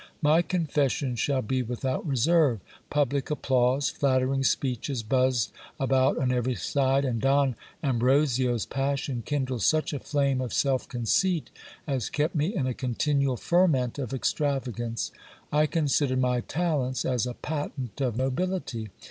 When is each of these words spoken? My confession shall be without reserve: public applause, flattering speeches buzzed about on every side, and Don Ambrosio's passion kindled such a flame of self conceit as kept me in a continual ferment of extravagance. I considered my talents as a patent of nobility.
My 0.23 0.41
confession 0.41 1.15
shall 1.15 1.43
be 1.43 1.61
without 1.61 2.03
reserve: 2.07 2.59
public 2.89 3.29
applause, 3.29 3.91
flattering 3.91 4.43
speeches 4.43 5.03
buzzed 5.03 5.51
about 5.79 6.17
on 6.17 6.31
every 6.31 6.55
side, 6.55 7.05
and 7.05 7.21
Don 7.21 7.55
Ambrosio's 7.83 8.65
passion 8.65 9.21
kindled 9.23 9.61
such 9.61 9.93
a 9.93 9.99
flame 9.99 10.41
of 10.41 10.53
self 10.55 10.89
conceit 10.89 11.51
as 11.85 12.09
kept 12.09 12.33
me 12.33 12.55
in 12.55 12.65
a 12.65 12.73
continual 12.73 13.37
ferment 13.37 13.99
of 13.99 14.11
extravagance. 14.11 15.11
I 15.53 15.67
considered 15.67 16.19
my 16.19 16.39
talents 16.41 17.05
as 17.05 17.27
a 17.27 17.35
patent 17.35 18.01
of 18.01 18.17
nobility. 18.17 18.89